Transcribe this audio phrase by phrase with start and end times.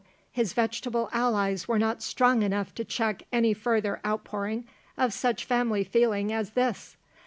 [0.31, 4.65] His vegetable allies were not strong enough to check any further outpouring
[4.97, 6.97] of such family feeling as this.